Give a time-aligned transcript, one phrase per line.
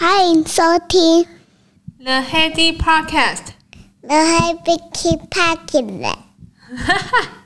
[0.00, 1.26] 欢迎收听
[1.98, 4.78] The Heady Podcast。The Heady
[5.30, 6.16] Podcast。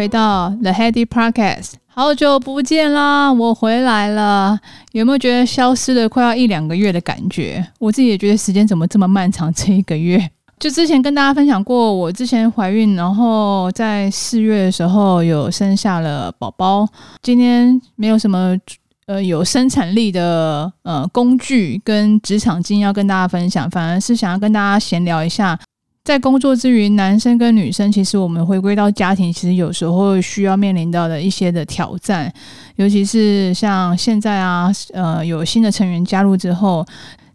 [0.00, 4.58] 回到 The Heady Podcast，好久不见啦，我回来了。
[4.92, 7.62] 有没有觉得消失了快要一两个月的感觉？
[7.78, 9.52] 我自己也觉得时间怎么这么漫长？
[9.52, 16.88] 这一个月，就之前跟大家分享过，我之前怀孕，然后在四月的时候有生下了宝宝。
[17.20, 18.56] 今天没有什么
[19.04, 25.60] 呃有生产力的呃工具跟职场经验要跟大家分享，反而是想要跟大家闲聊一下。
[26.04, 32.32] 在工作之余，男生跟女生，其实我们回归到家庭，其实有时候需要面临到的一些的挑战，
[32.76, 36.84] 尤其是像现在啊，呃，有新的成员加入之后，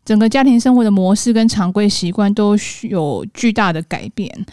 [0.04, 4.46] 整个家庭生活的模式跟常规习惯都有巨大的改变，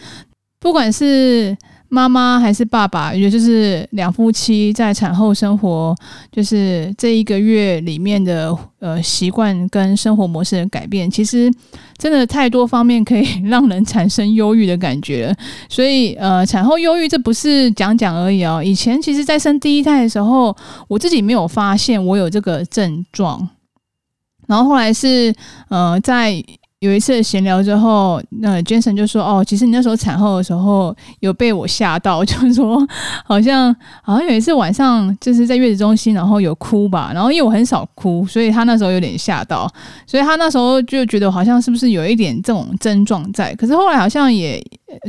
[0.59, 1.57] 不管是。
[1.93, 5.95] 妈妈还是爸爸，也就是两夫妻在产后生活，
[6.31, 11.53] 就是这一个月里面的呃习惯跟生活模式的改变，其实
[11.95, 15.31] 真的太多方面可以让人产生忧郁的感觉。
[15.69, 18.59] 所以呃，产后忧郁这不是讲讲而已哦。
[18.63, 23.47] 以前其实，在生第一胎的时候，我自己没有发现我有这个症状，
[24.47, 25.31] 然后后来是
[25.69, 26.43] 呃在。
[26.83, 32.85] 有一次闲聊之后，那 Jason 就说：“哦，其实你那时候产后的时候有被我吓到， 就是说
[33.23, 37.11] 好像好像有一次晚上就是在月子中心，然后有哭吧。
[37.13, 39.65] 然后因为我很少哭，所以他那时候有点吓到，
[40.05, 43.55] 所以他那时候就觉得好像是不是有一点这种症状在。
[43.55, 44.61] 可是后来好像也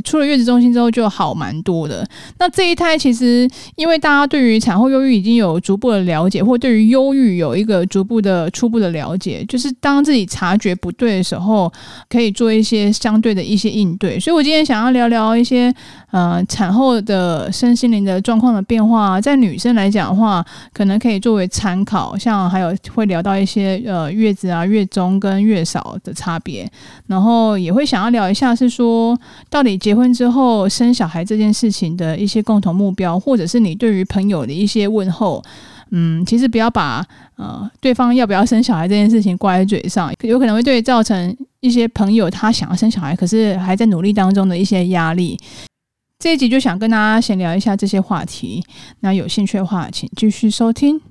[0.05, 2.07] 出了月子中心之后就好蛮多的。
[2.39, 11.64] 那这一胎其实因为大家对于产后忧郁已经有逐步的了解，或对于忧郁有一个逐步的初步的了解，就是当自己察觉不对的时候。”
[12.09, 15.73] 可以做一些相对的一些应对，所以我今天想要聊聊一些
[16.11, 26.69] 呃产后的身心灵的状况的变化，在女生来讲的话，可能可以作为参考，像还有会聊到一些呃月子啊、月中跟月嫂的差别，
[27.07, 29.17] 然后也会想要聊一下是说
[29.49, 35.43] 到底结婚之后生小孩这件事情的一些共同目标，或者是你对于朋友的一些问候。
[35.91, 37.05] 嗯，其实不要把
[37.37, 45.35] 呃对方要不要生小孩这件事情挂在嘴上，有可能会对造成一些朋友他想要生小孩，可是还在努力当中的一些压力。
[46.19, 48.63] 这一集就想跟大家闲聊一下这些话题，
[48.99, 51.01] 那有兴趣的话，请继续收听。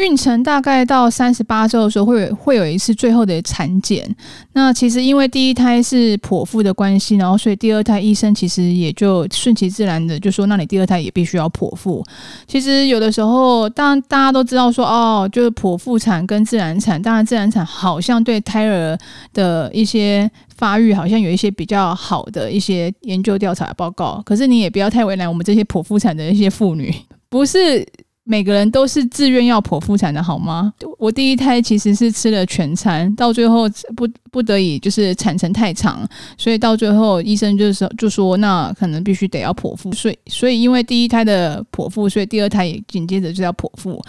[0.00, 4.08] 孕程大概到三十八周的时候，会有会有一次最后的产检。
[4.54, 12.02] 那其实因为第一胎是剖腹的关系，然后所以第二胎医生其实也就顺其自然的就说，那你第二胎也必须要剖腹。
[12.46, 18.98] 其实有的时候，当然大家都知道说，哦，就是剖腹产跟自然产，当然自然产好像对胎儿
[19.34, 24.22] 的一些发育好像有一些比较好的一些研究调查报告。
[24.24, 26.94] 可是你也不要太为难我们这些剖腹产的一些妇女，
[27.28, 27.86] 不是。
[28.30, 30.72] 每个人都是自愿要剖腹产的好吗？
[31.00, 36.08] 我第一胎其实是吃了全餐，到最后不不得已就是产程太长，
[36.38, 44.00] 所以到最后医生就是就说那可能必须得要剖腹，所以所以因为第一胎的剖腹，所以第二胎也紧接着就要剖腹。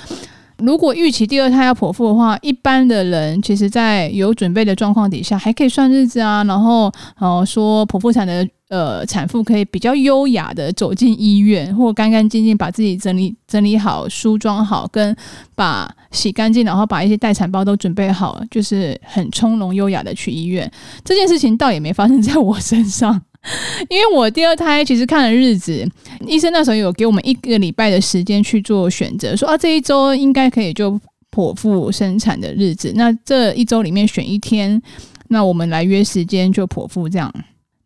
[0.59, 8.47] 如果预期第二胎要剖腹的话，一般的人其实在有准备的状况底下，还可以算日子啊，然后呃说剖腹产的。
[8.71, 15.13] 呃，产妇可以比较优雅的走进医院，或干干净净把自己整理整理好、梳妆好，跟
[15.55, 20.71] 把洗干净，然后把一些待产包都准备好，就是很从容优雅的去医院。
[21.03, 23.21] 这件事情倒也没发生在我身上，
[23.89, 25.85] 因为我第二胎其实看了日子，
[26.25, 30.97] 医生那时候有给我们一个礼拜的时间去做选择，说啊这一周应该可以就
[31.29, 34.81] 剖腹生产的日子，那这一周里面选一天，
[35.27, 37.29] 那我们来约时间就剖腹这样。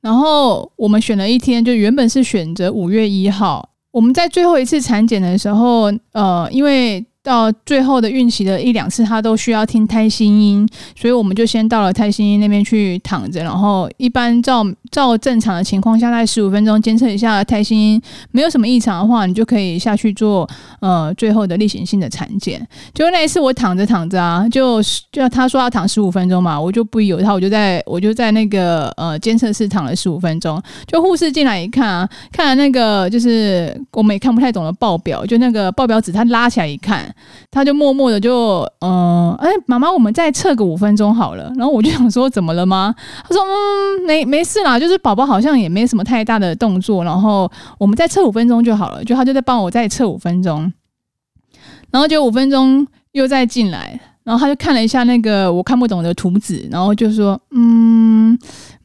[0.06, 3.68] 然后我们选了一天，就原本是选择五月一号。
[3.90, 20.48] 我们在最后一次产检的时候，呃，因为到最后的孕期的一两次，他都需要听胎心音，所以我们就先到了胎心音那边去躺着，然后一般照照正常的情况下，大概十五分钟监测一下胎心音，没有什么异常的话，你就可以下去做
[20.82, 22.66] 呃最后的例行性的产检。
[22.94, 24.80] 就那一次我躺着躺着啊，就
[25.12, 37.12] 就他说要躺十五分钟嘛，我就不由他，我就在我就在那个呃监测室躺了十五分钟，就护士进来一看啊，看了那个就是我们也看不太懂的报表，就那个报表纸他拉起来一看。
[37.52, 41.52] 他就默默的就嗯，哎，妈妈，我们再测个五分钟好了。
[41.56, 42.94] 然后我就想说，怎么了吗？
[43.28, 49.04] 他说，嗯，没没事啦，就是宝宝好像也没什么太大的动作，然后我们再测五分钟就好了。
[49.04, 50.72] 就他就在帮我再测五分钟，
[51.92, 58.38] 然后就五分钟又再进来，然后他就看了一下那个我看不懂的图纸，然后就说，嗯。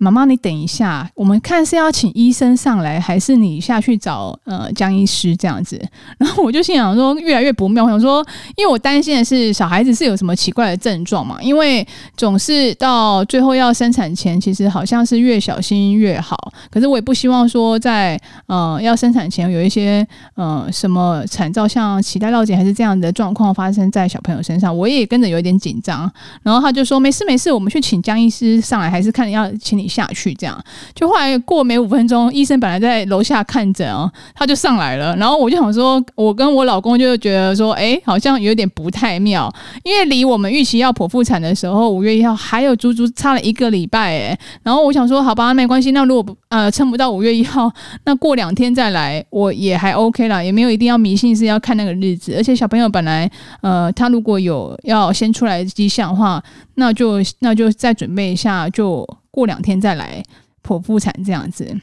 [0.02, 5.78] 妈妈，你等一下，我们看是要请医生上来，还是你下去找呃江医师这样子？
[6.16, 7.84] 然后我就心想说，越来越不妙。
[7.84, 8.26] 我想说，
[8.56, 11.86] 因为我担心的是小孩子是有什么奇怪的症状嘛，因为
[12.16, 16.34] 总是到最后要生产前，其实好像是越小心越好。
[16.70, 26.10] 可是我也不希望说在呃要生产前有一些呃什么产兆，像脐带绕颈还是这样的状况发生在小朋友身上，我也跟着有一点紧张。
[26.42, 29.89] 然后他就说没事没事，我们去请江医师上来，还是看要请你。
[29.90, 30.58] 下去这样，
[30.94, 35.14] 就后来过没五分钟，医生本来在楼下看诊哦，他就上来了。
[35.16, 39.52] 然后我就想说，我跟我老公就觉得说，哎，好像有点不太妙，
[39.82, 44.38] 因为离我们预期要剖腹产的时候，五月一号还有足足差了一个礼拜哎。
[44.62, 47.70] 然后我想说，好吧，没关系，那如果呃撑不到五月一号，
[48.04, 52.34] 那过两天再来，我也还 OK 啦，也没有一定要迷信是要看那个日子。
[52.36, 53.30] 而且小朋友本来
[53.62, 56.42] 呃，他如果有要先出来迹象的话，
[56.76, 59.06] 那就那就再准备一下就。
[59.30, 60.22] 过两天再来
[60.62, 61.74] 剖腹产这样子，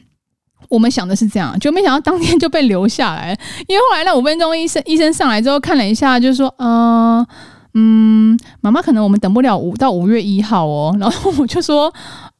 [0.69, 3.37] 我们想的是这样，就没想到当天就被留下来。
[3.67, 7.25] 因为后来那五分钟，医生医生上来之后看了一下，就说：“嗯
[7.73, 11.93] 嗯，妈妈可能我们等不了五到五月一号哦。”然后我就说。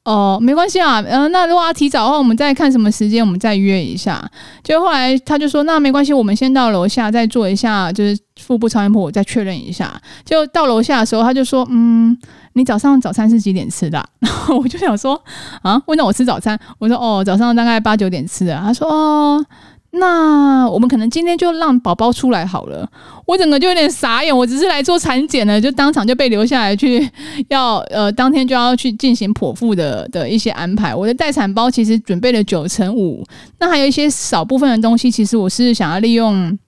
[0.07, 4.25] 哦，没关系啊，嗯、那如果要提早的话，我们再看什么时间，我们再约一下。
[4.63, 10.00] 就后来他就说，那没关系，我们先到楼下再做一下，就是腹部超音波，我再确认一下。
[10.25, 12.18] 就到楼下的时候，他就说，嗯，
[12.54, 14.04] 你早上早餐是几点吃的？
[14.19, 15.22] 然后我就想说，
[15.62, 18.56] 啊，问到我吃早餐，我说，哦，早上大概八九点吃的。
[18.57, 19.45] 他说，哦。
[19.92, 22.88] 那我们可能今天就让宝宝出来好了。
[23.25, 27.10] 我整个就有点傻眼，我只是来做产检的，就当场就被留下来去
[27.48, 30.94] 要呃，当天就要去进行剖腹的的一些安排。
[30.94, 33.25] 我的待产包其实准备了九乘五，
[33.60, 36.60] 那还有一些少部分的东西，其实我是想要利用。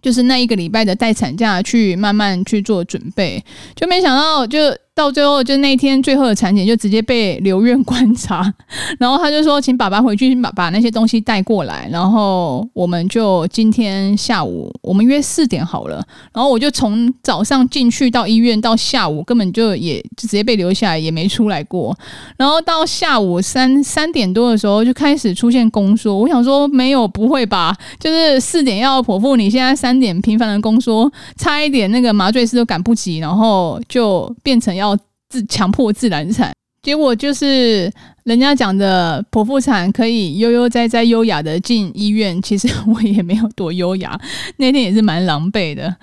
[0.00, 3.42] 就是那一个礼拜的待产假去慢慢去做准备，
[3.74, 4.58] 就没想到就
[4.98, 8.52] 到最后就那天最后的产检就直接被留院观察，
[8.98, 16.04] 然后他就说请爸爸回去把把那些东西带过来，然后我们就今天下午我们约四点好了，
[16.34, 21.96] 然后我就从早上进去到医院到下午根本就也就直接被留下来也没出来过，
[22.36, 29.68] 然后到下午三三点多的时候就开始出现宫缩，我想说没有不会吧，就是四点要剖腹，你现在。
[29.78, 34.87] 三点频繁的宫缩，差一点那个麻醉师都赶不及，然后就变成要
[35.28, 36.52] 自强迫自然产，
[36.82, 37.90] 结果就是
[38.24, 44.18] 人家讲的剖腹产可以悠悠哉哉优雅的进医院，其实 我也没有多优雅，
[44.56, 45.94] 那天也是蛮狼狈的。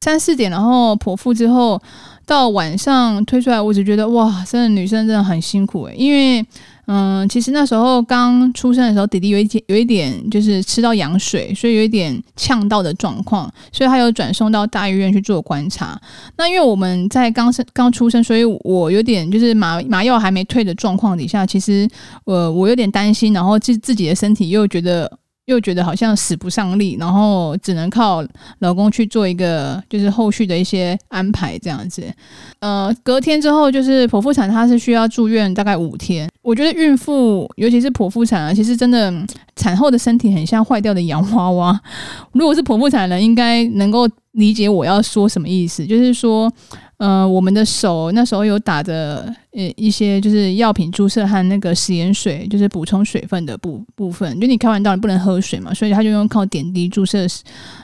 [0.00, 1.80] 三四点然后剖腹之后，
[2.26, 6.44] 到晚上推出来，我只觉得哇，真的女生真的很辛苦诶、因为。
[6.86, 16.00] 嗯，其实那时候刚出生的时候，弟弟有一点有一点就是吃到羊水，所以有一点呛到的状况，所以他有转送到大医院去做观察。
[16.36, 21.88] 那因为我们在刚生刚出生，所以我有点就是麻麻药还没退的状况底下，其实
[22.24, 25.10] 呃我有点担心，然后自自己的身体又觉得。
[25.46, 28.24] 又觉得好像使不上力，然后只能靠
[28.60, 32.02] 老公去做一个就是后续的一些安排这样子。
[32.60, 36.28] 呃，隔天之后就是剖腹产，它是需要住院大概五天。
[36.42, 39.12] 我觉得孕妇尤其是剖腹产啊，其实真的
[39.56, 41.80] 产后的身体很像坏掉的洋娃娃。
[42.32, 46.52] 如果是剖腹产的，应该能够理解我要说什么意思，就是说。
[46.98, 54.38] 呃，我们的手那时候有打着呃一些就是药品注射和那个食盐水，就是补充水分的部部分。
[54.40, 57.26] 就你开完刀你不能喝水嘛，所以他就用靠点滴注射，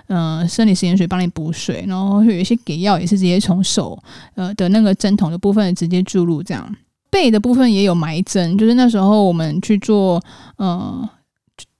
[0.08, 3.98] 呃，生理食盐水帮你补水，然后有一些给药也是直接从手
[4.34, 6.76] 呃的那个针筒的部分直接注入这样。
[7.10, 10.22] 背的部分也有埋针，就是那时候我们去做
[10.56, 11.08] 呃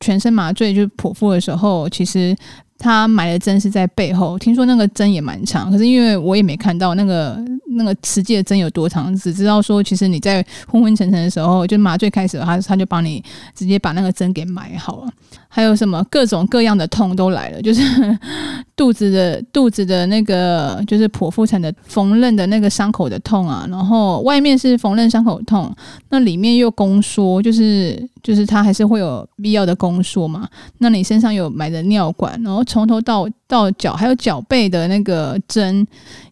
[0.00, 2.37] 全身麻醉就是剖腹的时候，其实。
[2.82, 7.38] 他埋的针是在背后，听说那个针也蛮长，可是因为我也没看到那个
[7.70, 13.22] 那个实际的针有多长，只知道说其实你在昏昏沉沉的时候，就麻醉开始了，他他就帮你
[13.54, 15.10] 直接把那个针给埋好了。
[15.52, 17.82] 还有什么各种各样的痛都来了，就是
[18.76, 25.74] 肚子的肚子的那个，就是剖腹产的缝纫的那个伤口的痛啊，然后外面是缝纫伤口痛，
[26.10, 30.48] 那里面又宫缩，就是就是它还是会有必要的宫缩嘛。
[30.78, 35.84] 那你身上有埋的尿管，然后从头到到脚还有脚背的那个针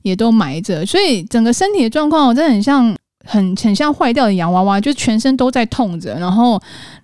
[0.02, 2.96] 也都埋着，所以整个身体的状况我真的很像。
[3.24, 6.58] 很很像坏掉的洋娃娃，就全身都在痛着，然后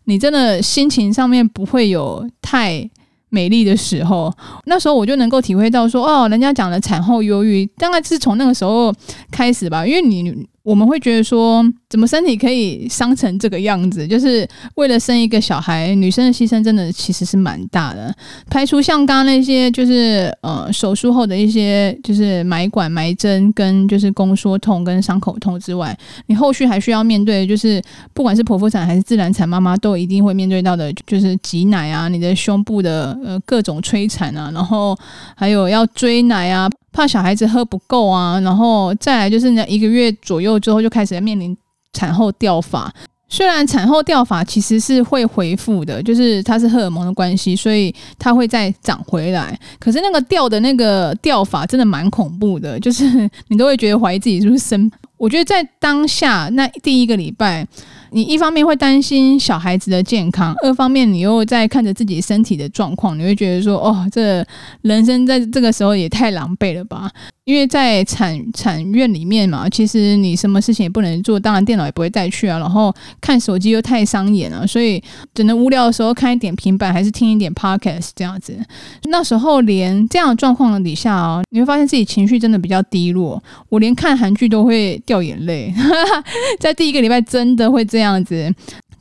[0.04, 2.88] 你真的心情上面不会有太
[3.28, 4.32] 美丽的时候。
[4.64, 8.90] 那时候我就能够体会到说，哦，人家讲的产后忧郁，大概是从那个时候
[9.30, 10.46] 开始吧，因为你。
[10.64, 14.08] 我们会觉得说，怎么身体可以伤成这个样子？
[14.08, 18.12] 就是为了生一个小孩，女生的牺牲真的其实是蛮大的。
[18.48, 25.94] 排除像刚刚那些，就是呃手术后的一些，就是埋管、埋针跟就是宫缩痛跟伤口痛之外，
[26.28, 27.82] 你后续还需要面对，就是
[28.14, 34.96] 不管是剖腹产还是自然产，妈妈都一定会面对到的，就是挤奶啊，你的胸部的呃各种摧残啊，然后
[35.36, 36.70] 还有要追奶啊。
[36.94, 41.54] 怕小孩子喝不够啊，然后再来就是那一个月左右之后就开始面临
[41.92, 42.90] 产后掉发。
[43.28, 49.58] 虽然产后掉发其实是会恢复的，就是它是荷尔蒙的关系，所以它会再长回来。
[49.80, 54.88] 可是那个掉的那个掉发真的蛮恐怖的，就是你都会觉得怀疑自己是不是生。
[55.16, 57.66] 我觉得在当下那第一个礼拜。
[58.14, 64.46] 你一方面会担心小孩子的健康，二方面你又在看着自己身体的状况，你会觉得说，哦，这
[64.82, 67.10] 人生在这个时候也太狼狈了吧？
[67.44, 78.58] 因为在产产院里面嘛，其实你什么事情也不能做，当然电脑也不会带去啊，然后看手机又太伤眼了，所以只能无聊的时候看一点平板，还是听一点 podcast 这样子。
[79.04, 85.72] 那时候连这样的状况底下哦，你会发现自己情绪真的比较低落，我连看韩剧都会掉眼泪，
[86.58, 87.84] 在第一个礼拜真的会。
[87.84, 88.50] 这样子，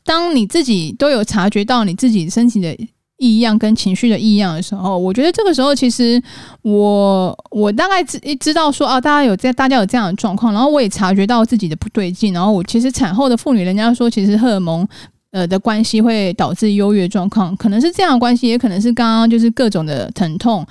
[0.03, 2.77] 当你自己都有察觉到你自己身体的
[3.17, 6.21] 异样跟情绪的异样的时候，我觉得这个时候其实
[6.61, 14.85] 我我大概知知道说啊，大家有在大家有这样的状况，然后我也察觉到自己的不对劲，然后我其实产后的妇女，人家说其实荷尔蒙
[15.31, 20.65] 呃的关系会导致忧郁状况，可能是这样的关系，也可能是刚刚就是各种的疼痛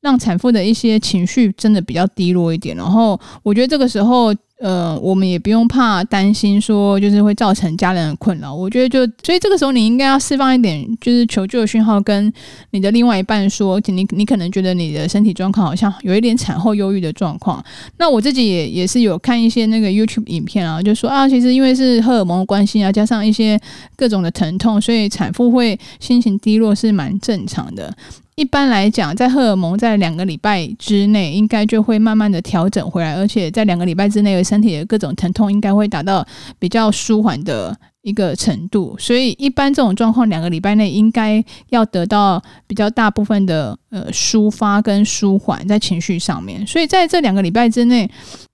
[0.00, 4.34] 让产妇的一些情绪真的比较低落一点，然后我觉得这个时候。
[4.60, 8.52] 呃，我们也不用怕担心说，就是会造成家人的困扰。
[8.52, 12.32] 我觉得就，所以这个时候你应该要释放一点，就是求救的讯号，跟
[12.70, 17.64] 你的另外一半说，你你可能觉得你的身体状况好像有一点产后忧郁的状况。
[17.98, 23.56] 那我自己也也是有看一些那个 YouTube 影片啊，就说啊，其实因为是荷尔蒙的关系啊，加上一些
[23.96, 27.94] 各种的疼痛，所以产妇会心情低落是蛮正常的。
[28.38, 36.24] 一般来讲，在荷尔蒙在两个礼拜之内，应该就会慢慢的调整回来，而且在两个礼拜之内身体的各种疼痛应该会达到
[36.56, 38.94] 比较舒缓的一个程度。
[38.96, 46.64] 所以，一般这种状况，两个礼拜内应该要得到比较大部分的呃抒发跟舒缓在情绪上面。
[46.64, 48.08] 所以，在这两个礼拜之内。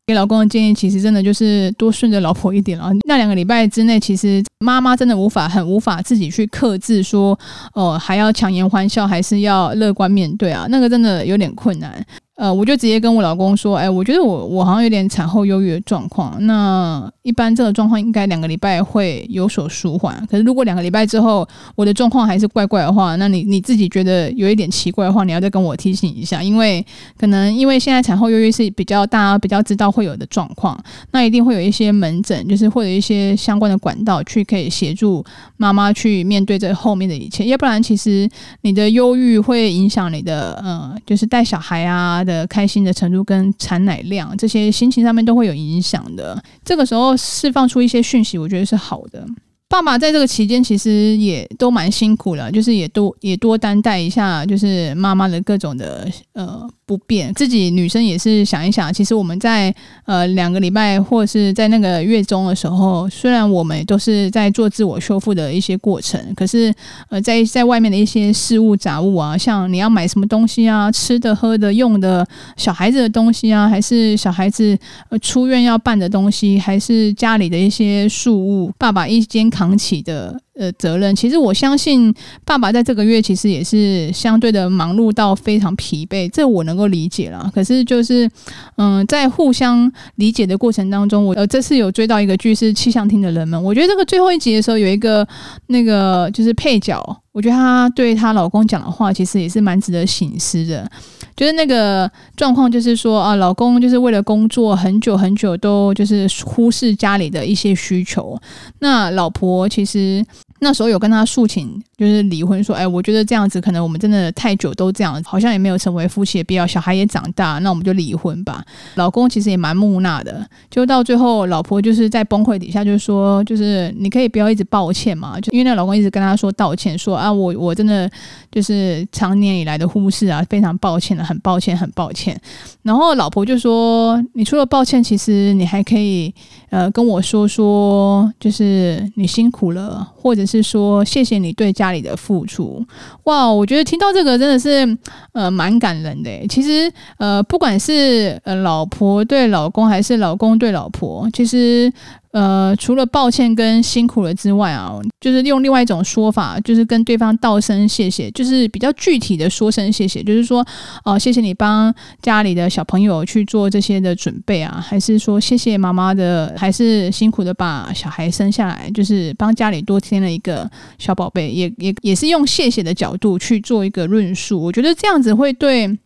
[0.07, 2.91] 给老公的建议，其实真的就是多顺着老婆一点啊。
[3.07, 7.39] 那两个礼拜之内，其实妈妈真的无法很无法自己去克制，说
[7.73, 10.67] 哦还要强颜欢笑，还是要乐观面对啊？
[10.69, 12.05] 那个真的有点困难。
[12.37, 16.37] 呃，我就直接跟我老公说，哎，我觉得我我好像有点产后忧郁的状况。
[16.47, 20.21] 那一般这个状况应该两个礼拜会有所舒缓。
[20.29, 26.85] 可是如果两个礼拜之后我的状况还是怪怪的话，那你你自己觉得有一点奇怪的话，你要再跟我提醒一下，因为
[27.17, 30.77] 可能因为现在产后忧郁是比较大家比较知道会有的状况，
[31.13, 35.25] 那一定会有一些门诊，就是或者一些相关的管道去可以协助
[35.57, 37.47] 妈妈去面对这后面的一切。
[37.47, 38.29] 要不然，其实
[38.63, 42.24] 你的忧郁会影响你的呃，就是带小孩啊。
[42.25, 46.43] 的开心的程度跟产奶量这些心情上面都会有影响的。
[46.65, 49.25] 这个时候释放出一些讯息，我觉得是好的。
[49.69, 56.69] 爸爸在这个期间其实也都蛮辛苦了，就是也多也多担待一下，就是妈妈的各种的呃。
[56.87, 59.75] 不变，自己女生也是想一想，其实我们在
[60.05, 66.73] 呃两个礼拜或者是在那个月中的时候，虽然我们都是在做自我修复的一些过程，可是
[67.09, 72.27] 呃在在外面的一些事物杂物啊，像你要买什么东西啊，吃的、喝的、用的，
[72.57, 74.79] 小孩子的东西啊，还是小孩子
[75.23, 80.39] 出院要办的东西，还是家里的一些事物，爸爸一肩扛起的。
[80.57, 87.51] 呃，责任其实我相信，爸爸在这个月其实也是相对的忙碌到非常疲惫，这我能够理解了。
[87.53, 88.31] 可是就是，
[88.77, 95.27] 嗯、在互相理解的过程当中，我呃这次有追到一个剧是气象厅的人们，我觉得这个最后一集的时候有一个
[95.67, 100.89] 那个就是配角，我觉得她对她老公讲的话其实也是蛮值得醒思的。
[101.37, 108.41] 就是那个状况，就是说啊，老公就是为了工作很久很久都就是忽视家里的一些需求，
[108.79, 110.25] 那老婆其实。
[110.61, 118.65] 那时候有跟他诉请，就是离婚，说，哎，我觉得这样子可能我们真的太久都这样，好像也没有成为夫妻的必要，小孩也长大，那我们就离婚吧。
[118.95, 128.09] 老公其实也蛮木讷的，就到最后，老婆就是在崩溃底下，就说，就是你可以不要一直抱歉嘛，就因为那老公一直跟他说道歉，说啊，我我真的
[128.53, 132.41] 就是长年以来的忽视啊，非常抱歉的，很抱歉，很抱歉。
[132.83, 136.33] 然后老婆就说，你除了抱歉，其实你还可以
[136.71, 140.45] 呃跟我说说，就是你辛苦了，或者。
[140.45, 142.83] 是说谢谢你对家家里的付出，
[143.25, 143.53] 哇！
[143.53, 144.99] 我觉得听到这个真的是
[145.33, 146.31] 呃蛮感人的。
[146.49, 151.93] 其实呃不管是呃老婆对老公还是老公对老婆，其实。
[152.35, 160.67] 呃，除了抱歉跟辛苦了之外啊，就是用另外一种说法，就是跟对方道声谢谢，就是比较具体的说声谢谢，就是说，
[161.05, 175.97] 哦、谢谢你帮家里的小朋友去做这些的准备啊，还是说谢谢妈妈的，还是辛苦的把小孩生下来，就是帮家里多添了一个小宝贝，也也也是用谢谢的角度去做一个论述，我觉得这样子会对。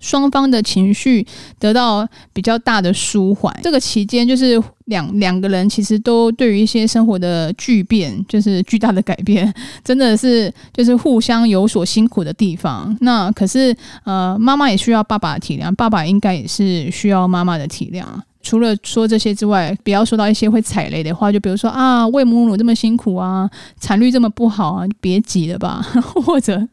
[0.00, 1.26] 双方的情绪
[1.58, 3.54] 得到比较大的舒缓。
[3.62, 9.52] 这个期间，就是两两个人其实都对于一些生活的巨变，就是巨大的改变，
[9.84, 12.96] 真的是就是互相有所辛苦的地方。
[13.00, 13.74] 那可是
[14.04, 18.04] 呃，妈妈也需要爸爸的体谅，爸爸应该也是需要妈妈的体谅。
[18.48, 23.46] 除了说这些之外，不要说到一些会踩雷的话，就比如说啊，喂母乳这么辛苦啊，
[23.78, 25.84] 产率这么不好啊，别急了吧，
[26.24, 26.66] 或者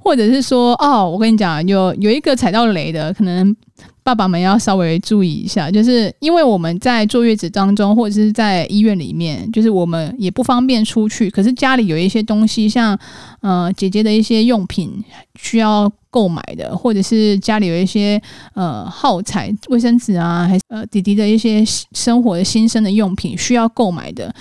[0.00, 3.54] 或者是说哦，我跟你讲，有有一个踩到雷的，可能
[4.02, 12.98] 爸爸们要稍微注意一下，就是因为我们在坐月子当中，或者是在医院里面，就是我们也不方便出去，可是家里有一些东西，像
[13.42, 15.04] 呃姐姐的一些用品
[15.36, 15.88] 需要。
[16.12, 18.20] 购买的，或者是家里有一些
[18.52, 24.32] 呃耗材、卫生纸啊，还是呃弟弟的一些生活的新生的用品需要购买的，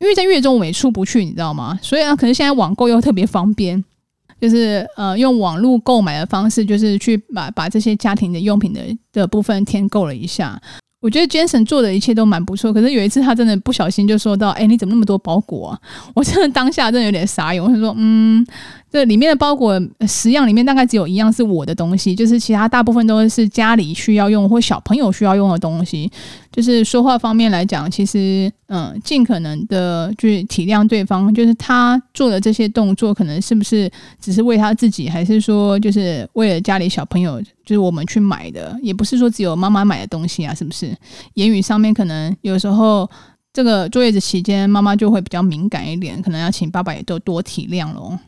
[0.00, 1.78] 因为在月中我也出不去，你知道吗？
[1.82, 3.84] 所以啊，可能现在网购又特别方便，
[4.40, 8.80] 就是呃用网络购买的方式，就是去把把这些家庭的用品的
[9.12, 10.58] 的部分添购了一下。
[11.02, 15.78] 我觉得 Jason 做的一切都蛮不错，可是有一次他真的不小心就说到：“哎，你怎么那么多包裹啊？”
[16.14, 18.46] 我真的当下真的有点傻眼，我就说：“嗯。”
[18.92, 26.10] 这里面的包裹十样里面大概只有一样是我的东西，就是其他大部分都是家里需要用或小朋友需要用的东西。
[26.50, 40.94] 就是说话方面来讲，其实嗯，尽可能的去体谅对方，就是他做的这些动作，可能是不是只是为他自己，还是说就是为了家里小朋友，就是我们去买的，也不是说只有妈妈买的东西啊，是不是？
[41.32, 43.08] 言语上面可能有时候
[43.54, 48.18] 这个坐月子期间，妈妈就会比较敏感一点，可能要请爸爸也都多体谅喽。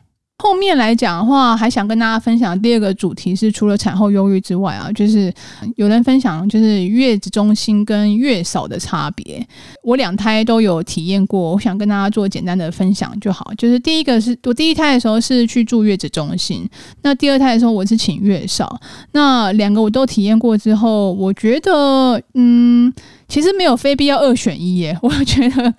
[0.45, 5.33] 后面来讲的话，还想跟大家分享第二个主题是，除了产后忧郁之外啊，就是
[5.75, 9.43] 有人分享就是月子中心跟月嫂的差别。
[9.81, 13.51] 我两胎都有体验过，我想跟大家做简单的分享就好。
[13.57, 16.69] 就是第一个是我第一胎的时候是去住月子中心，
[17.01, 18.79] 那第二胎的时候我是请月嫂。
[19.13, 22.93] 那两个我都体验过之后，我觉得嗯。
[23.27, 25.73] 其实没有非必要二选一耶， 我觉得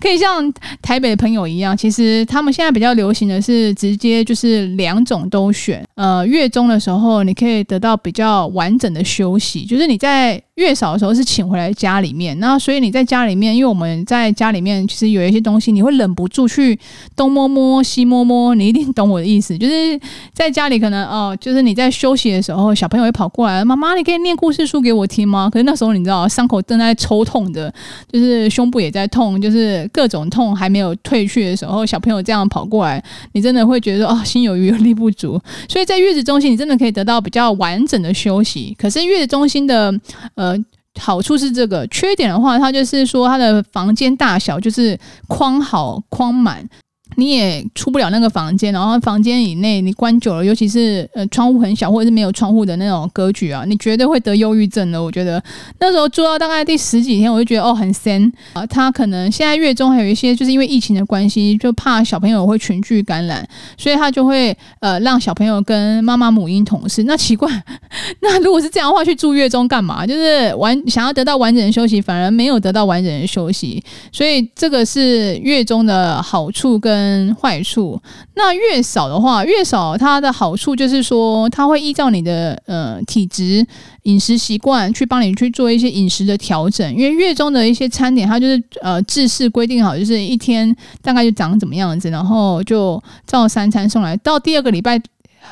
[0.00, 5.84] 可以像台北的朋友一样，其实他们现在比较流行的是直接就是两种都选。
[5.94, 10.42] 呃，月中的时候你可以得到比较完整的休息，就是你在。
[10.56, 16.78] 月嫂的时候是请回来家里面，那所以你在家里面，因为我们在家里面其实有一些东西，你会忍不住去
[17.14, 19.56] 东摸摸西摸摸，你一定懂我的意思。
[19.58, 20.00] 就是
[20.32, 25.50] 在家里可能哦，就是你在休息的时候，小朋友会跑过来，妈妈，你可以念故事书给我听吗？
[25.52, 27.70] 可是那时候你知道伤口正在抽痛的，
[28.10, 35.38] 就是胸部也在痛，就是各种痛还没有退去的时候，小朋友这样跑过来，你真的会觉得哦，心有余而力不足。
[35.68, 38.74] 所以在月子中心，你真的可以得到比较完整的休息。
[38.78, 39.92] 可是月子中心的
[40.34, 40.45] 呃。
[40.46, 40.64] 呃，
[41.00, 46.68] 好处是这个，缺点的话，它就是说它的房间大小就是框好框满。
[47.16, 55.02] 你也出不了那个房间，然后房间以内你关久了，尤其是呃窗户很小或者是没有窗户的那种格局啊，你绝对会得忧郁症的。
[55.02, 55.42] 我觉得
[55.80, 58.66] 那时候住到大概第十几天，我就觉得哦很森啊。
[58.66, 63.48] 他可能现在月中还有一些，就是因为疫情的关系，就怕小朋友会群聚感染，
[63.78, 67.04] 所以他就会呃让小朋友跟妈妈母婴同室。
[67.04, 67.50] 那奇怪，
[68.20, 70.06] 那如果是这样的话，去住月中干嘛？
[70.06, 73.82] 就是完想要得到完整的休息，反而没有得到完整的休息。
[74.12, 77.05] 所以这个是月中的好处跟。
[77.06, 78.00] 跟坏处，
[78.34, 83.64] 那月嫂的话，月嫂它的好处就是说，它会依照你的呃体质、
[84.02, 86.92] 饮食习惯去帮你去做一些饮食的调整。
[86.92, 94.16] 因为月中的一些餐点，它就是呃制式规定好，就是一天大概就长怎么样子，然后就照三餐送来。
[94.16, 95.00] 到第二个礼拜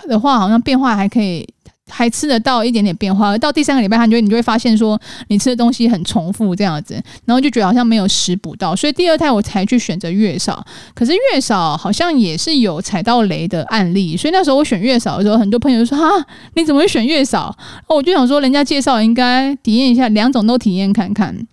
[0.09, 1.47] 的话，好像变化还可以。
[1.91, 6.95] 还吃得到一点点变化，而到第三个礼拜，他就会你就会发现说你吃的东西很重复这样子，
[7.27, 10.65] 然后就觉得好像没有食补到，所以第二胎我才去选择月嫂。
[10.95, 17.55] 可是月嫂好像也是有踩到雷的案例，所以那时候我选月嫂的时候，很多朋友就说哈，你怎么会选月嫂？
[17.87, 21.47] 哦，我就想说人家介绍应该体验一下，两种都体验看看。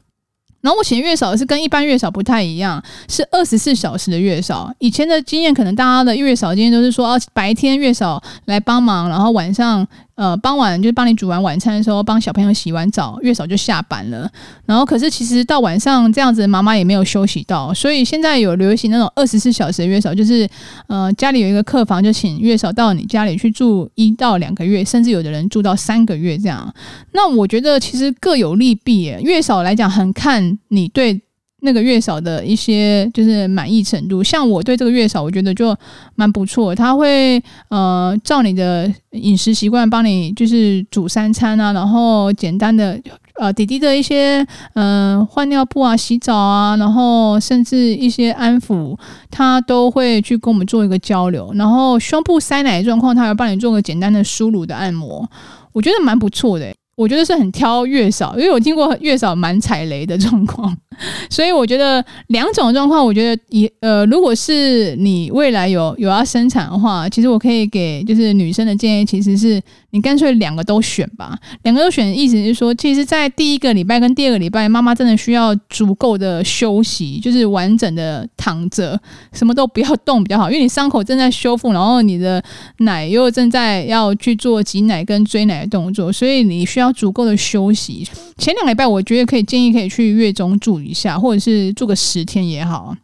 [0.61, 4.71] 然后我选月嫂是跟一般月嫂不太一样，是二十四小时的月嫂。
[4.77, 9.85] 以前的经验，可能大家的月嫂经验都是说，啊，白天月嫂来帮忙，然后晚上。
[10.21, 14.29] 呃，傍晚就是帮你煮完晚餐的时候，帮小朋友洗完澡，月嫂就下班了。
[14.67, 20.47] 然后，可是其实到晚上这样子，妈妈也没有休息到，所以现在有流行那种二十四小时的月嫂，就是
[20.85, 26.71] 呃家里有一个客房，就请月嫂到你家里去住一到两个月，甚至有的人住到三个月这样。
[27.13, 31.19] 那我觉得其实各有利弊，月嫂来讲很看你对。
[31.63, 35.75] 那个月嫂的一些就是满意程度，像我对这个月嫂，我觉得就
[36.15, 36.73] 蛮不错。
[36.73, 42.99] 他会呃照你的饮食习惯帮你就是煮三餐啊，然后简单的
[43.39, 48.97] 呃弟弟的一些呃换尿布啊、洗澡啊，然后甚至一些安抚，
[49.29, 51.51] 他都会去跟我们做一个交流。
[51.53, 55.29] 然后胸部塞奶的状况，他要帮你做个简单的输乳的按摩，
[55.73, 56.73] 我觉得蛮不错的。
[56.97, 60.75] 我觉得是很挑月嫂，因为我听过月嫂蛮踩雷的状况，
[61.29, 71.37] 所以我觉得两种状况，我觉得也呃，如果是你未来有有要生产的话，其实我可以给就是女生的建议，其实是你干脆两个都选吧。
[71.63, 78.99] 两个都选的意思是说，其实，在第一个礼拜跟第二个礼拜，妈妈真的需要足够的休息，就是完整的躺着，
[79.33, 82.43] 什么都不要动比较好，因为你伤口正在修复，然后你的
[82.79, 86.91] 奶又正在要去做挤奶跟追奶的动作，所以你需要。
[86.91, 88.05] 足够的休息，
[88.37, 92.95] 前两个礼拜我觉得可以建议可以去月中住一下，或者是住个十天也好。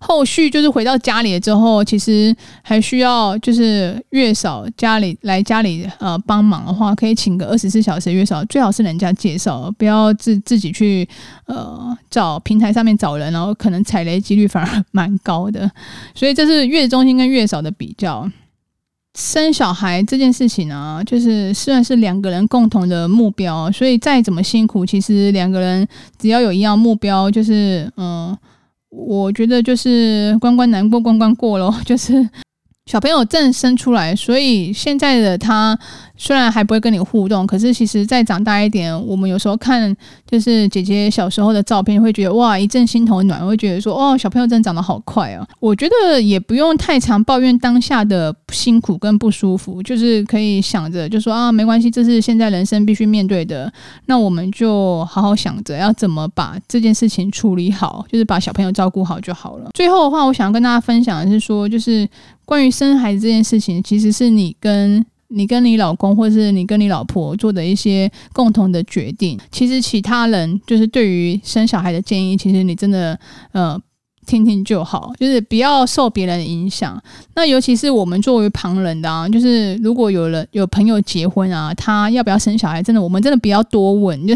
[0.00, 11.08] 后续就是回到家里了之后，其实还需要就是月嫂家里来家里呃帮忙的话，可以请个二十四小时月嫂，最好是人家介绍，不要自自己去
[11.46, 15.70] 呃找平台上面找人，然后可能踩雷几率反而 蛮高的。
[16.14, 18.28] 所以这是月子中心跟月嫂的比较。
[19.14, 25.86] 生小孩这件事情呢，就是虽然是两个人共同的目标，所以再怎么辛苦，其实两个人
[26.18, 28.36] 只要有一样目标，就是嗯，
[28.90, 32.28] 我觉得就是关关难过关关过咯， 就是。
[32.92, 35.78] 小朋友正生出来，所以现在的他
[36.14, 39.96] 虽然还不会跟你互动，可是其实再长大一点，我们有时候看
[40.30, 45.48] 就是姐姐小时候的照片，会觉得哇，一阵心头暖，会觉得说哦，小朋友真的长得好快哦。
[45.58, 53.72] 我觉得也不用太常抱怨当下的辛苦跟不舒服，就是可以想着就说啊，没关系，这是现在人生必须面对的，
[54.04, 59.70] 那我们就好好想着要怎么把这件事情处理好，就是把小朋友照顾好就好了。
[59.72, 62.06] 最后的话，我想要跟大家分享的是说，就是。
[62.52, 69.40] 关于生孩子这件事情，其实是你跟你跟你老公，或者是你跟你老婆做的一些共同的决定。
[69.50, 73.18] 其实其他人就是对于生小孩的建议，其实你真的
[73.52, 73.80] 呃
[74.26, 77.02] 听听就好，就是不要受别人的影响。
[77.34, 84.34] 那尤其是我们作为旁人的啊，就是如果有人有朋友结婚啊，他要不要生小孩，真的我们真的不要多问，就。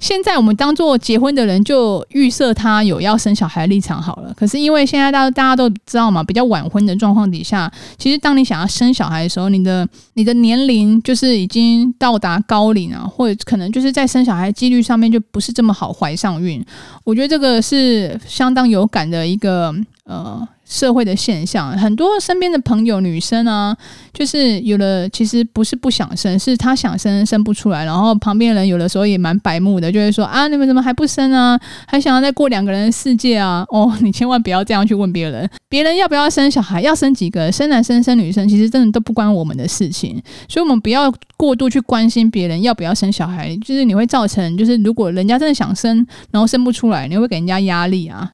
[0.00, 4.32] 现在我们当做结婚的人就预设他有要生小孩的立场好了。
[4.36, 16.64] 可是因为现在大大家都知道嘛，比较晚婚的状况底下，其实当你想要生小孩的时候，你的你的年龄就是已经到达高龄啊，或者可能就是在生小孩几率上面就不是这么好怀上孕。
[17.04, 20.46] 我觉得这个是相当有感的一个呃。
[20.68, 23.74] 社会的现象，很多身边的朋友女生啊，
[24.12, 31.58] 就是有的其实不是不想生，是她想生生不出来，然后旁边人有的时候也蛮白目的，就会说啊，你们怎么还不生啊？
[31.86, 33.64] 还想要再过两个人的世界啊？
[33.70, 48.30] 哦， 你千万不要这样去问别人，别人要不要生小孩，要生几个，生男生生女生，其实真的都不关我们的事情，所以我们不要过度去关心别人要不要生小孩，就是你会造成，就是如果人家真的想生，然后生不出来，你会给人家压力啊。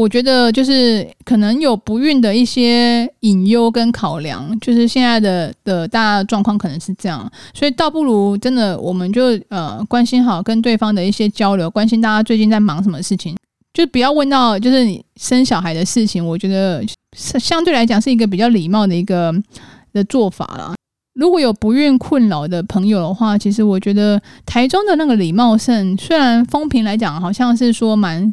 [0.00, 13.36] 我觉得就是可能有不孕的一些隐忧跟考量，就是现在的的大家状况可能是这样，所以倒不如真的我们就呃关心好跟对方的一些交流，关心大家最近在忙什么事情，
[13.74, 16.26] 就不要问到就是你生小孩的事情。
[16.26, 16.82] 我觉得
[17.12, 19.30] 相对来讲是一个比较礼貌的一个
[19.92, 20.74] 的做法啦。
[21.12, 28.32] 如果有不孕困扰的朋友的话，其实我觉得台中的那个李茂盛，虽然风评来讲好像是说蛮。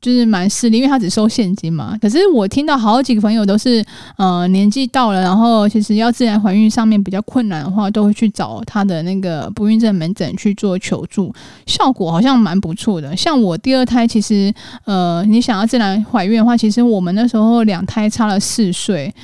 [0.00, 1.96] 就是蛮势利，因为他只收现金嘛。
[2.00, 3.84] 可是我听到好几个朋友都是，
[4.16, 11.34] 呃，年纪到了，然后其实要自然怀孕上面比较困难的话，都会去找他的那个不孕症门诊去做求助，
[11.66, 13.16] 效果好像蛮不错的。
[13.16, 14.52] 像我第二胎，其实，
[14.84, 19.14] 呃，你想要自然怀孕的话，其实我们那时候两胎差了四岁。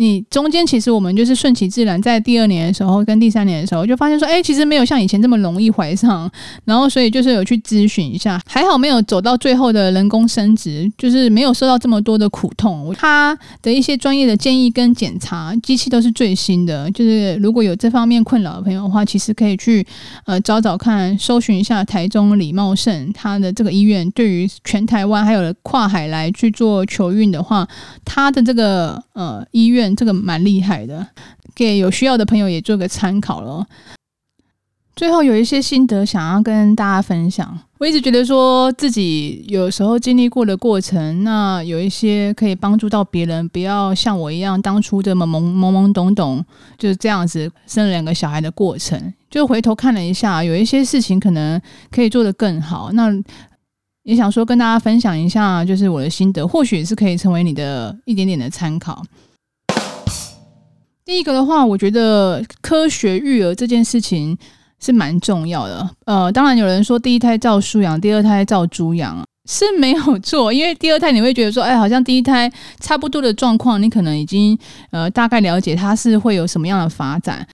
[0.00, 6.28] 你中间其实我们就是顺其自然，在第二年的时候跟第三年的时候就发现说，哎，其实没有像以前这么容易怀上，
[6.64, 12.94] 然后所以就是有去咨询一下，还好没有走到最后的人工生殖，就是没有受到这么多的苦痛。
[12.96, 19.86] 他的一些专业的建议跟检查机器都是最新的，就是如果有这方面困扰的朋友的话，其实可以去
[20.24, 27.68] 呃找找看，搜寻一下台中李茂盛他的这个医院，对于全台湾还有跨海来去做求孕的话，
[28.02, 29.89] 他的这个呃医院。
[29.94, 31.06] 这个蛮厉害的，
[31.54, 33.66] 给有需要的朋友也做个参考咯。
[34.96, 37.58] 最后有一些心得想要跟大家分享。
[37.78, 46.44] 我一直觉得说自己有时候经历过的过程，那有一些可以帮助到别人，不要像我一样当初这么懵懵懵懂懂，
[46.76, 49.14] 就是这样子生了两个小孩的过程。
[49.30, 51.58] 就回头看了一下，有一些事情可能
[51.90, 52.90] 可以做得更好。
[52.92, 53.10] 那
[54.02, 59.02] 也想说跟大家分享一下，就是我的心得，或许是可以成为你的一点点的参考。
[61.10, 64.38] 第一个的话，我觉得科学育儿这件事情
[64.78, 65.90] 是蛮重要的。
[66.04, 74.56] 呃，当然有人说第一胎照书养，第二胎照猪养是没有错，因为第二胎你会觉得说，哎，好像第一胎差不多的状况，你可能已经
[74.92, 77.44] 呃大概了解它是会有什么样的发展。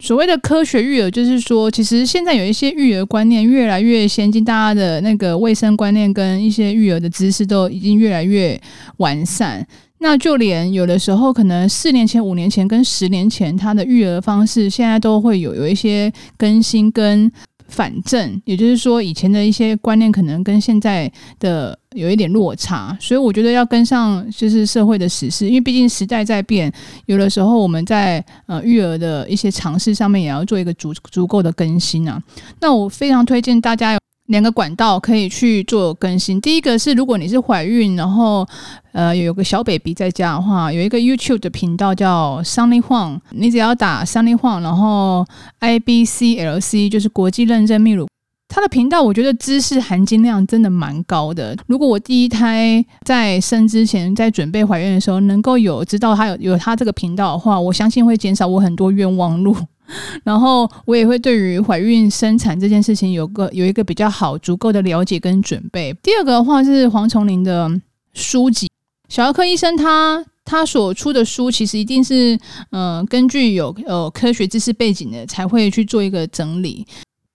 [0.00, 8.60] 所谓的科学育儿，就是说，其实现在有一些育儿观念越来越先进，大家的那个卫生观念跟一些育儿的知识都已经越来越
[8.96, 9.64] 完善。
[9.98, 17.30] 那就连有的时候，可能四年前、五年前跟十年前，他的育儿方式现在都会有有一些更新跟
[17.68, 26.72] 反正，也就是说，以前的一些观念可能跟现在的有一点落差，所以我觉得要跟上就是社会的时事，因为毕竟时代在变，
[27.06, 32.22] 有的时候我们在呃育儿的一些尝试上面也要做一个足足够的更新啊。
[32.60, 34.05] 那我非常推荐大家有。
[34.26, 36.40] 两个管道可以去做更新。
[36.40, 38.46] 第一个是，如果你是怀孕，然后
[38.92, 45.24] 呃有个小 baby 在家的话，有一个 YouTube 的频道叫 Sunny Huang，你只要打 Sunny Huang，然后
[45.60, 48.08] IBCLC 就是国际认证泌乳，
[48.48, 51.56] 他的频道我觉得知识含金量真的蛮高的。
[51.66, 59.56] 如果我第一胎在生之前，在准备怀孕的时候，能够有知道他有有他这个频道的话，我相信会减少我很多冤枉路。
[60.24, 65.94] 然后我也会对于怀孕生产这件事情有个有一个比较好足够的了解跟准备。
[66.02, 67.70] 第二个的话是黄丛林的
[68.14, 68.68] 书籍，
[69.08, 72.38] 小儿科医生他他所出的书其实一定是
[72.70, 76.86] 嗯、根据有呃科学知识背景的才会去做一个整理。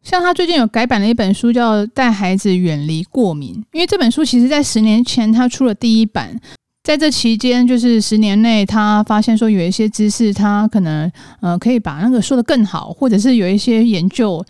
[0.04, 6.40] 像他最近有改版的一本书叫《带孩子远离过敏》，因为这本书其实在十年前他出了第一版。
[6.84, 14.44] 在这期间，就是十年内，他发现说有一些知识，他可能呃可以把那个说的更好，或者是有一些研究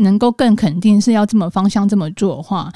[0.00, 2.70] 能够更肯定是要这么方向这么做的话，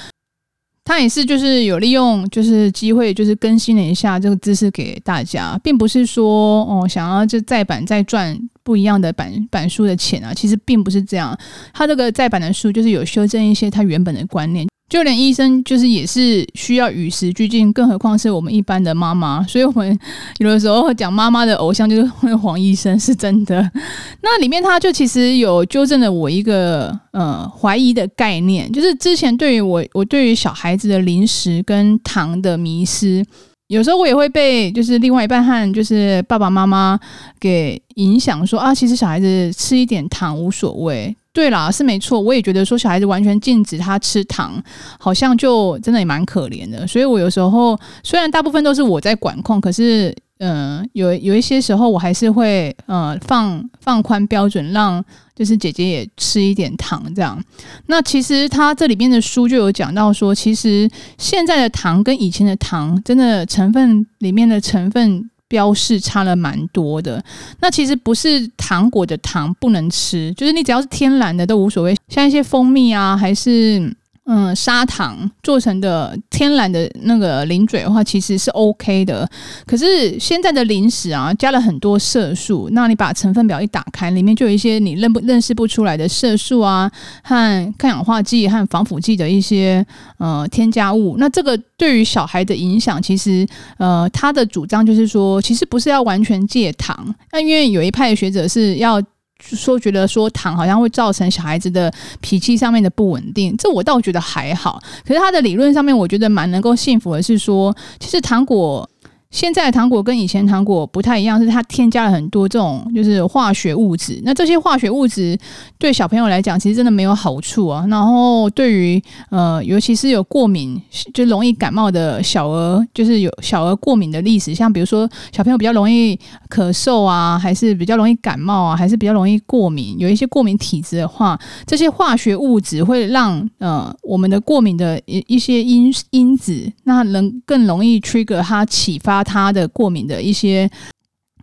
[0.82, 11.38] 他也是就是有利用就是机会，就是更新了一下这个知识给大家，并不是说哦想要就再版再赚不一样的版版书的钱啊，其实并不是这样，
[11.74, 14.66] 他这个再版的书就是有修正一些他原本的观念。
[14.92, 19.42] 就连医生就是也是需要与时俱进，更何况是我们一般的妈妈。
[19.48, 19.98] 所以，我们
[20.36, 23.70] 有的时候讲妈妈的偶像就是黄医生，是真的。
[24.20, 33.24] 那里面他就其实有纠正了我一个呃怀疑的概念，就是之前对于我我对于小孩子的零食跟糖的迷思，
[33.68, 37.00] 有时候我也会被就是另外一半和就是爸爸妈妈
[37.40, 41.16] 给影响，说啊，其实小孩子吃一点糖无所谓。
[41.32, 44.62] 对啦，是没错，我也觉得说小孩子完全禁止他吃糖，
[44.98, 46.86] 好像就真的也蛮可怜的。
[46.86, 50.14] 所以我有时候虽然大部分都是我在管控，可是
[50.44, 55.02] 嗯、有有一些时候我还是会呃放放宽标准，让
[55.34, 57.42] 就是姐姐也吃一点糖这样。
[57.86, 65.30] 那其实他这里边的书就有讲到说，其实现在的糖跟以前的糖真的成分里面的成分。
[65.52, 67.22] 标示差了蛮多的，
[67.60, 73.94] 那其实不是糖果的糖不能吃，就是你只要是天然的都无所谓，像一些蜂蜜啊，还是。
[74.24, 79.28] 嗯，砂糖做成的天然的那个零嘴的话，其实是 OK 的。
[79.66, 86.88] 可是现在的零食啊，加了很多色素，那你把成分表一打开，里面就有一些你认不认识不出来的色素啊，
[87.24, 89.84] 和抗氧化剂和防腐剂的一些
[90.18, 91.16] 呃添加物。
[91.18, 93.44] 那这个对于小孩的影响，其实
[93.76, 97.12] 呃他的主张就是说，其实不是要完全戒糖。
[97.32, 99.02] 那因为有一派的学者是要。
[99.42, 104.82] 说觉得说糖好像会造成小孩子的脾气上面的不稳定，这我倒觉得还好。
[105.06, 108.88] 可是他的理论上面，我觉得蛮能够信服的是说，其实糖果
[109.32, 114.20] 现在的糖果跟以前糖果不太一样，是它添加了很多这种就是化学物质。
[114.24, 115.36] 那这些化学物质
[115.78, 117.84] 对小朋友来讲，其实真的没有好处啊。
[117.88, 120.80] 然后对于呃，尤其是有过敏
[121.14, 126.14] 就容易感冒的小儿，就是有小儿过敏的历史，像比如说小朋友比较容易
[126.50, 139.21] 咳嗽啊，还是比较容易感冒啊，还是比较容易过敏，有一些过敏体质的话，这些化学物质会让呃我们的过敏的一一些因因子，那能更容易 trigger 它启发。
[139.22, 140.70] 他的过敏的一些，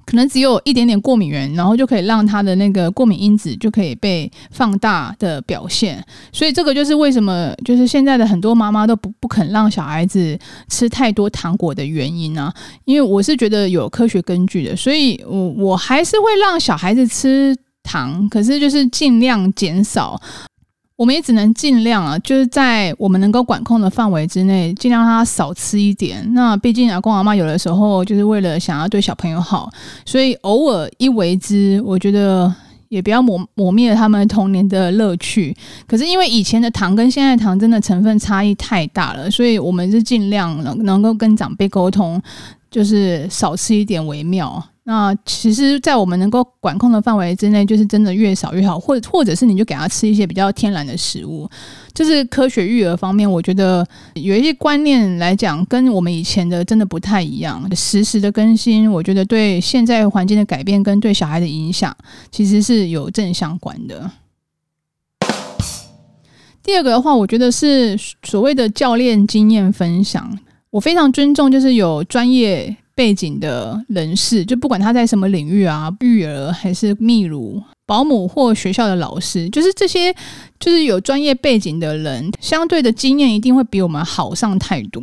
[0.05, 6.03] 可能只有一点点过敏源，然后就可以让他的那个过敏因子就可以被放大的表现。
[6.31, 10.37] 所以这个就是为什么，就是现在的很多妈妈都不不肯让小孩子
[10.67, 12.51] 吃太多糖果的原因啊。
[12.85, 20.19] 因为我是觉得有科学根据的，所以我我还是会让小孩子吃糖，可是就是尽量减少。
[20.99, 26.21] 我们也只能尽量啊，就是在我们能够管控的范围之内，尽量让他少吃一点。
[26.33, 29.69] 那毕竟阿公阿妈有的时候就是为了想要对小朋友好，
[30.05, 32.53] 所以偶尔一为之，我觉得
[32.89, 35.55] 也不要抹抹灭了他们童年的乐趣。
[35.87, 42.21] 可是因为以前的糖跟现在的糖真的成分差异太大了，所以我们是尽量能能够跟长辈沟通，
[42.69, 44.61] 就是少吃一点为妙。
[44.89, 51.47] 那其实，在我们能够管控的范围之内，就是真的越少越好，或者或者是你就给他吃一些比较天然的食物。
[51.93, 57.63] 就是科学育儿方面，我觉得有一些观念来讲，跟我们以前的真的不太一样。
[57.75, 61.95] 实时的更新，我觉得对现在环境的改变跟对小孩的影响，
[62.31, 64.09] 其实是有正相关的。
[66.63, 70.39] 第二个的话，我觉得是所谓的教练经验分享，
[70.71, 72.75] 我非常尊重，就是有专业。
[72.99, 80.13] 背景的人士，就不管他在什么领域啊，育儿还是泌乳、保姆或学校的老师，就是这些，
[80.59, 85.01] 就是有专业背景的人，相对的经验一定会比我们好上太多。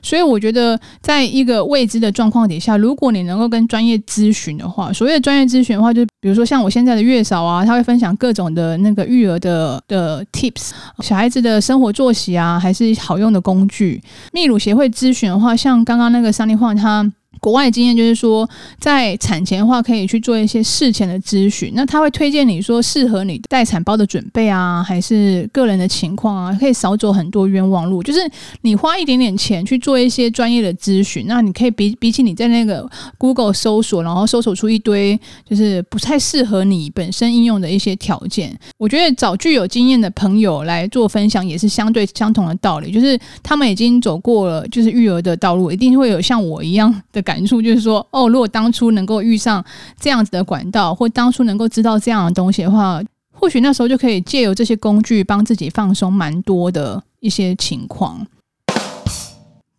[0.00, 14.02] 所以我觉得，在一个未知的状况底下，如果你能够跟专业咨询的话，所谓的专业咨询的话，就比如说像我现在的月嫂啊，他会分享各种的那个育儿的的 tips，小孩子的生活作息啊，还是好用的工具。
[14.32, 17.12] 泌乳协会咨询的话，像刚刚那个 Sunny Huang 他。
[17.44, 18.48] 国外的经验就是说，
[18.80, 21.72] 在产前的话，可以去做一些事前的咨询。
[21.74, 28.02] 那他会推荐你说，适合你待产包的准备啊，还是个人的情况啊，可以少走很多冤枉路。
[28.02, 28.20] 就是
[28.62, 38.58] 你花一点点钱去做一些专业的咨询，那你可以比比起你在那个 Google 搜索，然后搜索出一堆就是不太适合你本身应用的一些条件。
[38.78, 42.90] 我觉得找具有经验的朋友来做分享，也是相对相同的道理。
[42.90, 47.33] 就是他们已经走过了就是育儿的道路，一定会有像我一样的感。
[47.34, 49.64] 感触就是说，哦，如果当初能够遇上
[49.98, 58.24] 这样子的管道，或当初能够知道这样的东西的话，或许那时候就可以借由这些工具帮自己放松蛮多的一些情况。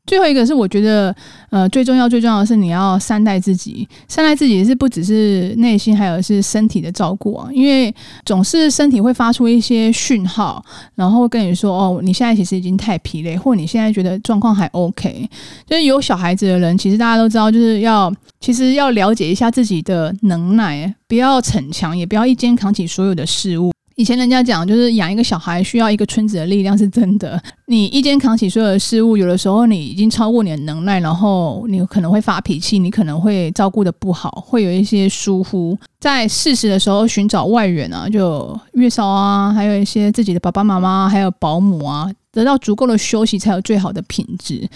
[0.06, 1.16] 最后一个是我觉得，
[1.50, 7.50] 呃，最重要最重要的是你要善待自己，善待自己是不只是内心，还有是身体的照顾啊。
[7.52, 7.94] 因为
[8.26, 10.64] 总是身体会发出一些讯号，
[10.96, 15.30] 然后跟你说，哦，你现在其实已经太疲累，或你现在觉得状况还 OK。
[15.66, 23.75] 就是有小孩子的人，其实大家都知道，就是要其实要了解一下自己的能耐，不要逞强，也不要一肩扛起所有的事物。
[23.96, 27.42] 以前人家讲，就是养一个小孩需要一个村子的力量，是真的。
[27.68, 35.78] 你一肩扛起所有的事物，有的时候你已经超过你的能耐，然后你可能会发脾气，你可能会照顾得不好，会有一些疏忽。
[36.00, 44.68] 在适时的时候寻找外援啊，就月嫂啊，还有一些自己的爸爸妈妈，还有保姆啊，得到足够的休息，才有最好的品质。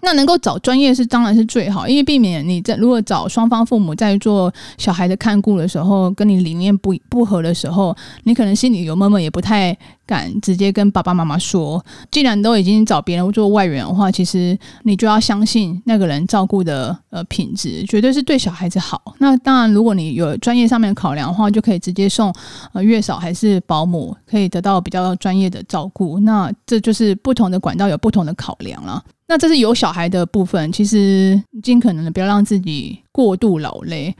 [0.00, 9.76] 那能够找专业是当然是最好，因为避免你在如果找双方父母在做小孩的看顾的时候，跟你理念不不合的时候，你可能心里有闷闷，也不太
[10.08, 11.84] 敢直接跟爸爸妈妈说。
[12.10, 19.14] 既然都已经找别人做外援的话，其实你就要相信那个人照顾的呃品质，绝对是对小孩子好。
[19.18, 22.34] 那当然，如果你有专业上面考量的话，就可以直接送
[22.72, 26.18] 呃月嫂还是保姆，可以得到比较专业的照顾。
[26.20, 29.04] 那这就是不同的管道有不同的考量了。
[29.26, 34.14] 那这是有小孩的部分，其实尽可能的不要让自己过度劳累。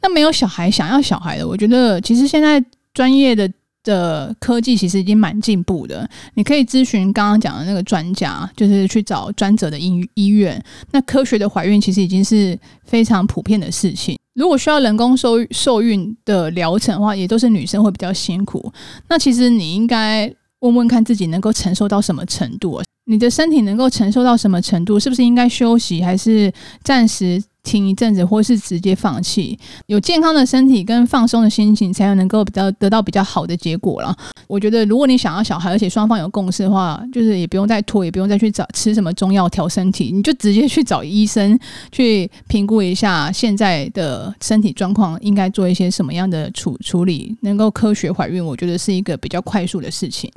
[0.00, 3.50] 那没有小孩想要小孩的，我觉得其实现在专业的
[3.84, 6.08] 的科技其实已经蛮进步的。
[6.34, 10.62] 你可以咨询刚刚讲的那个专家，就是去找专责的医医院。
[10.90, 14.18] 那科学的怀孕其实已经是非常普遍的事情。
[14.34, 18.72] 如果需要人工受受孕的疗程的话，也都是女生会比较辛苦。
[19.08, 22.80] 那其实你应该问问看自己能够承受到什么程度。
[23.04, 24.98] 你的身体能够承受到什么程度？
[24.98, 26.50] 是不是应该休息，还是
[26.84, 29.58] 暂时停一阵子，或是直接放弃。
[29.86, 34.14] 有健康的身体跟放松的心情，才能够比较得到比较好的结果了。
[34.46, 41.58] 我觉得，如果你想要小孩，而且双方有共识的话，就是也不用再拖，也不用再去找吃什么中药调身体，你就直接去找医生
[41.90, 48.44] 去评估一下现在的身体状况，应该做一些什么样的处处理，能够科学怀孕。
[48.44, 50.30] 我觉得是一个比较快速的事情。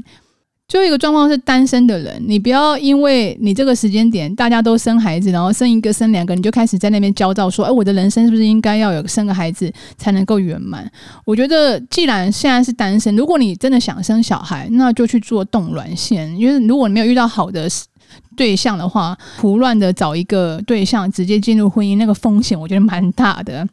[0.68, 10.92] 最后一个状况是单身的人，你不要因为你这个时间点大家都生孩子，然后生一个生两个，你就开始在那边焦躁说：“哎，我的人生是不是应该要有生个孩子才能够圆满？”
[11.24, 17.70] 我觉得，既然现在是单身，如果你真的想生小孩，那就去做冻卵线，因为如果你没有遇到好的
[18.36, 23.68] 对象的话，胡乱的找一个对象直接进入婚姻，那个风险我觉得蛮大的。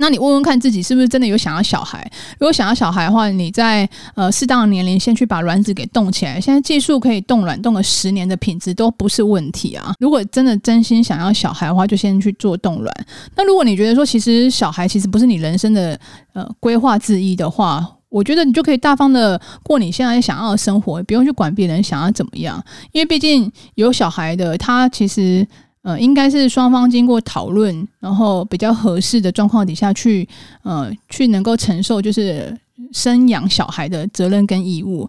[0.00, 2.10] 那你问问看自己是不是真的有想要小孩？
[2.38, 6.40] 如果想要小孩的话，你在呃适当的年龄先去把卵子给冻起来。
[6.40, 9.92] 现在技术可以冻卵，冻个十年的品质都不是问题啊。
[10.00, 13.06] 如果真的真心想要小孩的话，就先去做冻卵。
[13.36, 16.00] 那如果你觉得说其实小孩其实不是你人生的
[16.32, 22.64] 呃规划之一的话，我觉得你就可以大方的过你现在想要的生活，不用去管别人想要怎么样。
[22.92, 25.46] 因为毕竟有小孩的他其实。
[25.82, 30.28] 呃，应该是双方经过讨论，然后比较合适的状况底下去，
[30.62, 32.54] 呃，去能够承受就是
[32.92, 35.08] 生养小孩的责任跟义务。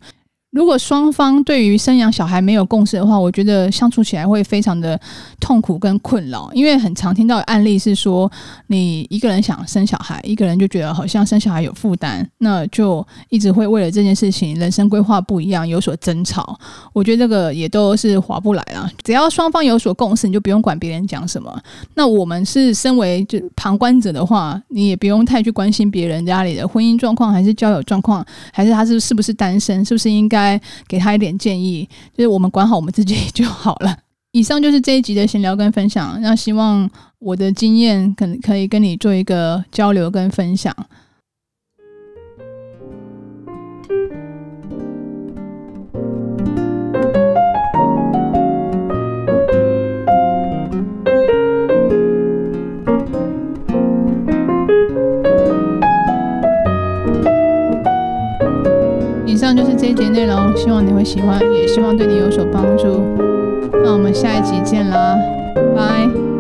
[0.52, 5.00] 如果双方对于生养小孩没有共识的话，我觉得相处起来会非常的
[5.40, 6.52] 痛苦跟困扰。
[6.54, 8.30] 因为很常听到的案例是说，
[8.68, 16.60] 你一个人想生小孩，一个人就觉得好像生小孩有负担，那就一直会为了这件事情，人生规划不一样有所争吵。
[16.92, 18.92] 我觉得这个也都是划不来啊。
[19.04, 21.58] 只要双方有所共识，你就不用管别人讲什么。
[21.96, 30.41] 那我们是身为就旁观者的话，你也不用太去关心别人家里的婚姻状况，还是交友状况，还是他是是不是单身，是不是应该。
[30.42, 31.88] 来给他一点建议，
[32.18, 33.98] 就是我们管好我们自己就好了。
[34.34, 36.90] 以上就是这一集的闲聊跟分享，那希望
[37.20, 40.76] 我的经验可可以跟你做一个交流跟分享。
[59.52, 63.06] 上就是这一节内容，希望你会喜欢，也希望对你有所帮助。
[63.84, 65.18] 那我们下一集见啦，
[65.76, 66.31] 拜。